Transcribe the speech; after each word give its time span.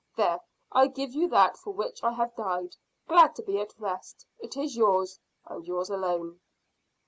There, 0.17 0.39
I 0.71 0.87
give 0.87 1.13
you 1.13 1.27
that 1.27 1.57
for 1.57 1.71
which 1.73 2.03
I 2.03 2.13
have 2.13 2.35
died, 2.35 2.75
glad 3.07 3.35
to 3.35 3.43
be 3.43 3.59
at 3.61 3.75
rest. 3.79 4.25
It 4.39 4.57
is 4.57 4.75
yours, 4.75 5.19
and 5.45 5.63
yours 5.63 5.91
alone.' 5.91 6.39